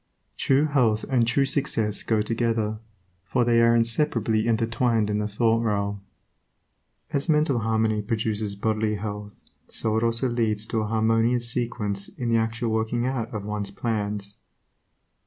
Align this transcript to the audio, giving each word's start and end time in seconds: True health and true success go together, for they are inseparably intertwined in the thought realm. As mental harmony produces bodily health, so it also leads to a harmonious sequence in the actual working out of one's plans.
True 0.35 0.65
health 0.65 1.03
and 1.11 1.27
true 1.27 1.45
success 1.45 2.01
go 2.01 2.23
together, 2.23 2.79
for 3.23 3.45
they 3.45 3.61
are 3.61 3.75
inseparably 3.75 4.47
intertwined 4.47 5.11
in 5.11 5.19
the 5.19 5.27
thought 5.27 5.61
realm. 5.61 6.01
As 7.11 7.29
mental 7.29 7.59
harmony 7.59 8.01
produces 8.01 8.55
bodily 8.55 8.95
health, 8.95 9.43
so 9.67 9.95
it 9.97 10.03
also 10.03 10.27
leads 10.27 10.65
to 10.65 10.81
a 10.81 10.87
harmonious 10.87 11.47
sequence 11.51 12.07
in 12.09 12.29
the 12.29 12.37
actual 12.37 12.71
working 12.71 13.05
out 13.05 13.31
of 13.31 13.45
one's 13.45 13.69
plans. 13.69 14.37